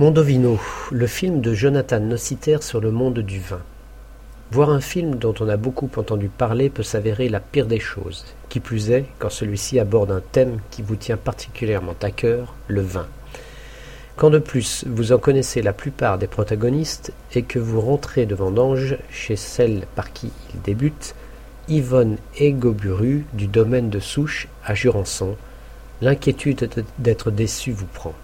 [0.00, 0.60] Mondovino,
[0.92, 3.62] le film de Jonathan Nociter sur le monde du vin.
[4.52, 8.24] Voir un film dont on a beaucoup entendu parler peut s'avérer la pire des choses,
[8.48, 12.80] qui plus est quand celui-ci aborde un thème qui vous tient particulièrement à cœur, le
[12.80, 13.08] vin.
[14.14, 18.36] Quand de plus vous en connaissez la plupart des protagonistes et que vous rentrez de
[18.36, 21.16] vendange chez celle par qui il débute,
[21.66, 25.34] Yvonne Egoburu du domaine de Souche à Jurançon,
[26.00, 28.14] l'inquiétude d'être déçu vous prend.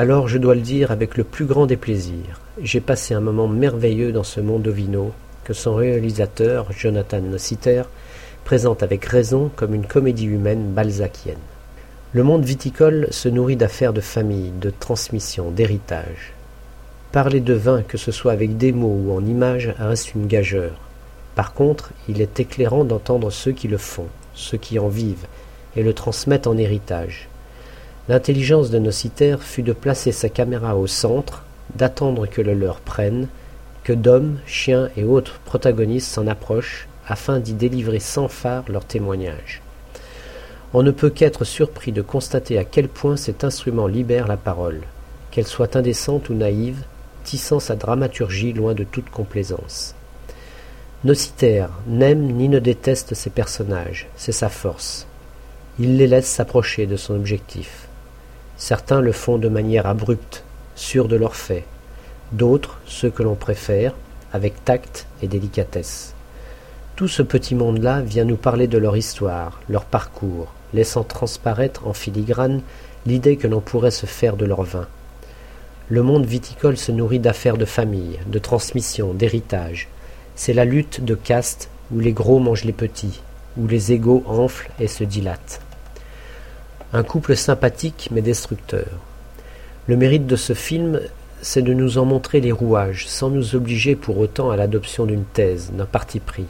[0.00, 3.48] Alors je dois le dire avec le plus grand des plaisirs, j'ai passé un moment
[3.48, 5.12] merveilleux dans ce monde ovino
[5.44, 7.82] que son réalisateur, Jonathan Nociter,
[8.46, 11.36] présente avec raison comme une comédie humaine balzacienne.
[12.14, 16.32] Le monde viticole se nourrit d'affaires de famille, de transmission, d'héritage.
[17.12, 20.80] Parler de vin, que ce soit avec des mots ou en images, reste une gageure.
[21.34, 25.26] Par contre, il est éclairant d'entendre ceux qui le font, ceux qui en vivent,
[25.76, 27.29] et le transmettent en héritage.
[28.10, 31.44] L'intelligence de Nociter fut de placer sa caméra au centre,
[31.76, 33.28] d'attendre que le leur prenne,
[33.84, 39.62] que d'hommes, chiens et autres protagonistes s'en approchent, afin d'y délivrer sans phare leur témoignage.
[40.74, 44.80] On ne peut qu'être surpris de constater à quel point cet instrument libère la parole,
[45.30, 46.82] qu'elle soit indécente ou naïve,
[47.22, 49.94] tissant sa dramaturgie loin de toute complaisance.
[51.04, 55.06] Nociter n'aime ni ne déteste ses personnages, c'est sa force.
[55.78, 57.86] Il les laisse s'approcher de son objectif.
[58.60, 60.44] Certains le font de manière abrupte,
[60.76, 61.64] sûrs de leurs faits,
[62.32, 63.94] d'autres, ceux que l'on préfère,
[64.34, 66.14] avec tact et délicatesse.
[66.94, 71.94] Tout ce petit monde-là vient nous parler de leur histoire, leur parcours, laissant transparaître en
[71.94, 72.60] filigrane
[73.06, 74.86] l'idée que l'on pourrait se faire de leur vin.
[75.88, 79.88] Le monde viticole se nourrit d'affaires de famille, de transmission, d'héritage.
[80.36, 83.22] C'est la lutte de caste où les gros mangent les petits,
[83.56, 85.62] où les égaux enflent et se dilatent.
[86.92, 88.86] Un couple sympathique mais destructeur.
[89.86, 91.00] Le mérite de ce film,
[91.40, 95.24] c'est de nous en montrer les rouages, sans nous obliger pour autant à l'adoption d'une
[95.24, 96.46] thèse, d'un parti pris.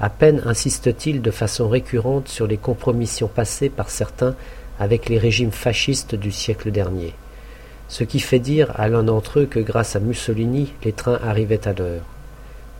[0.00, 4.34] À peine insiste-t-il de façon récurrente sur les compromissions passées par certains
[4.80, 7.14] avec les régimes fascistes du siècle dernier,
[7.92, 11.68] ce qui fait dire à l'un d'entre eux que grâce à Mussolini, les trains arrivaient
[11.68, 12.02] à l'heure.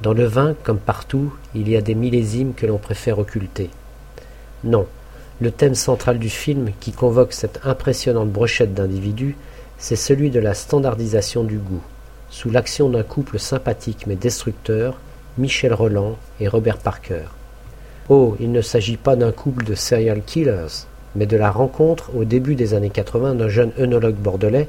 [0.01, 3.71] Dans le vin, comme partout, il y a des millésimes que l'on préfère occulter.
[4.65, 4.87] Non,
[5.41, 9.37] le thème central du film, qui convoque cette impressionnante brochette d'individus,
[9.79, 11.83] c'est celui de la standardisation du goût,
[12.31, 14.99] sous l'action d'un couple sympathique mais destructeur,
[15.39, 17.25] Michel Roland et Robert Parker.
[18.09, 22.25] Oh, il ne s'agit pas d'un couple de serial killers, mais de la rencontre au
[22.25, 24.69] début des années 80 d'un jeune œnologue bordelais,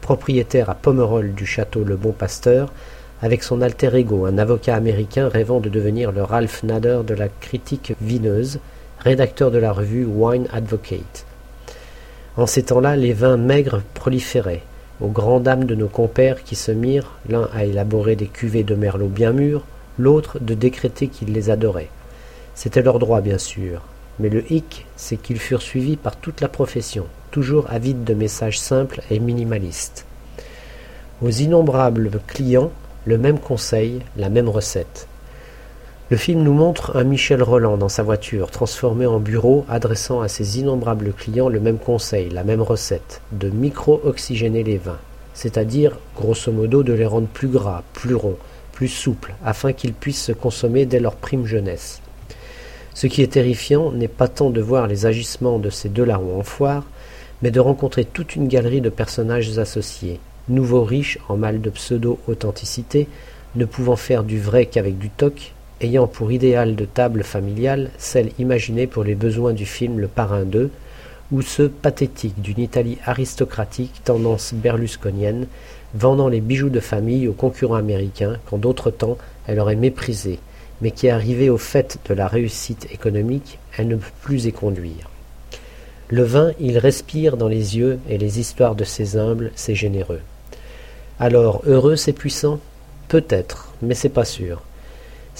[0.00, 2.72] propriétaire à Pomerol du château Le Bon Pasteur,
[3.20, 7.28] avec son alter ego, un avocat américain rêvant de devenir le Ralph Nader de la
[7.28, 8.60] critique vineuse,
[9.00, 11.24] rédacteur de la revue Wine Advocate.
[12.36, 14.62] En ces temps-là, les vins maigres proliféraient,
[15.00, 18.74] aux grandes dames de nos compères qui se mirent, l'un à élaborer des cuvées de
[18.74, 19.64] merlot bien mûres,
[19.98, 21.90] l'autre de décréter qu'ils les adoraient.
[22.54, 23.82] C'était leur droit, bien sûr,
[24.20, 28.60] mais le hic, c'est qu'ils furent suivis par toute la profession, toujours avides de messages
[28.60, 30.04] simples et minimalistes.
[31.22, 32.70] Aux innombrables clients,
[33.04, 35.07] le même conseil, la même recette.
[36.10, 40.28] Le film nous montre un Michel Roland dans sa voiture, transformé en bureau, adressant à
[40.28, 45.00] ses innombrables clients le même conseil, la même recette, de micro-oxygéner les vins,
[45.34, 48.38] c'est-à-dire, grosso modo, de les rendre plus gras, plus ronds,
[48.72, 52.00] plus souples, afin qu'ils puissent se consommer dès leur prime jeunesse.
[52.94, 56.40] Ce qui est terrifiant n'est pas tant de voir les agissements de ces deux larrons
[56.40, 56.84] en foire,
[57.42, 63.08] mais de rencontrer toute une galerie de personnages associés, nouveaux riches en mal de pseudo-authenticité,
[63.56, 68.30] ne pouvant faire du vrai qu'avec du toc, ayant pour idéal de table familiale celle
[68.38, 70.70] imaginée pour les besoins du film Le Parrain 2,
[71.30, 75.46] ou ceux pathétiques d'une Italie aristocratique tendance berlusconienne,
[75.94, 80.38] vendant les bijoux de famille aux concurrents américains qu'en d'autres temps elle aurait méprisés,
[80.80, 85.08] mais qui arrivée au fait de la réussite économique, elle ne peut plus y conduire.
[86.08, 90.20] Le vin, il respire dans les yeux et les histoires de ces humbles, ces généreux.
[91.20, 92.60] Alors, heureux ces puissants
[93.08, 94.62] Peut-être, mais c'est pas sûr.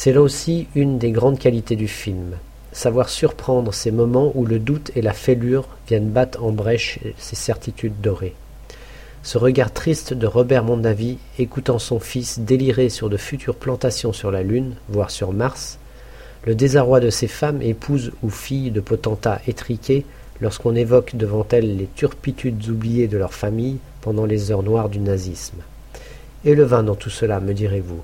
[0.00, 2.36] C'est là aussi une des grandes qualités du film,
[2.70, 7.34] savoir surprendre ces moments où le doute et la fêlure viennent battre en brèche ces
[7.34, 8.36] certitudes dorées.
[9.24, 14.30] Ce regard triste de Robert Mondavi, écoutant son fils délirer sur de futures plantations sur
[14.30, 15.80] la Lune, voire sur Mars,
[16.46, 20.06] le désarroi de ces femmes, épouses ou filles de potentats étriqués,
[20.40, 25.00] lorsqu'on évoque devant elles les turpitudes oubliées de leur famille pendant les heures noires du
[25.00, 25.58] nazisme.
[26.44, 28.00] Et le vin dans tout cela, me direz-vous?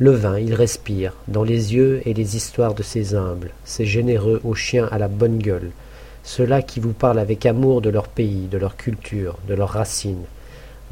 [0.00, 4.40] Le vin, il respire, dans les yeux et les histoires de ces humbles, ces généreux
[4.44, 5.72] aux chiens à la bonne gueule,
[6.22, 10.24] ceux-là qui vous parlent avec amour de leur pays, de leur culture, de leurs racines,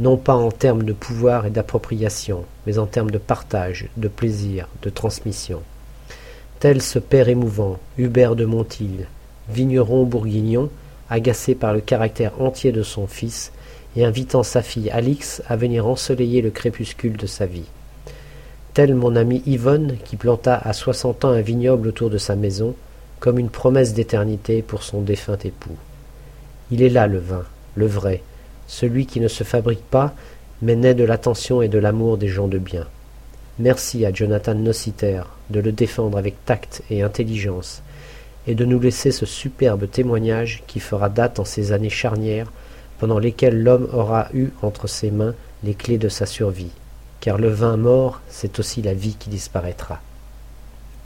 [0.01, 4.67] non pas en termes de pouvoir et d'appropriation, mais en termes de partage, de plaisir,
[4.83, 5.63] de transmission.
[6.59, 9.07] Tel ce père émouvant, Hubert de Montil,
[9.49, 10.69] vigneron bourguignon,
[11.11, 13.53] agacé par le caractère entier de son fils,
[13.95, 17.67] et invitant sa fille Alix à venir ensoleiller le crépuscule de sa vie.
[18.77, 22.75] Tel mon ami Yvonne qui planta à soixante ans un vignoble autour de sa maison,
[23.21, 25.79] comme une promesse d'éternité pour son défunt époux.
[26.71, 27.45] Il est là le vin,
[27.75, 28.21] le vrai,
[28.67, 30.13] celui qui ne se fabrique pas,
[30.61, 32.85] mais naît de l'attention et de l'amour des gens de bien.
[33.59, 37.81] Merci à Jonathan Nociter de le défendre avec tact et intelligence,
[38.47, 42.53] et de nous laisser ce superbe témoignage qui fera date en ces années charnières
[42.99, 45.35] pendant lesquelles l'homme aura eu entre ses mains
[45.65, 46.73] les clés de sa survie,
[47.27, 49.99] car le vin mort, c'est aussi la vie qui disparaîtra.